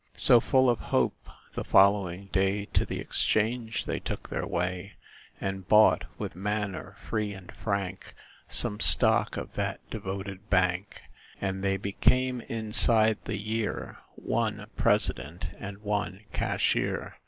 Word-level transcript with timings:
So, 0.17 0.39
full 0.39 0.67
of 0.67 0.79
hope, 0.89 1.29
the 1.53 1.63
following 1.63 2.25
day 2.33 2.65
To 2.73 2.85
the 2.87 2.99
exchange 2.99 3.85
they 3.85 3.99
took 3.99 4.27
their 4.29 4.47
way 4.47 4.93
And 5.39 5.67
bought, 5.67 6.05
with 6.17 6.35
manner 6.35 6.97
free 7.07 7.33
and 7.33 7.51
frank, 7.51 8.15
Some 8.49 8.79
stock 8.79 9.37
of 9.37 9.53
that 9.53 9.87
devoted 9.91 10.49
bank; 10.49 11.03
And 11.39 11.63
they 11.63 11.77
became, 11.77 12.41
inside 12.49 13.19
the 13.25 13.37
year, 13.37 13.99
One 14.15 14.65
President 14.75 15.45
and 15.59 15.77
one 15.83 16.21
Cashier. 16.33 17.17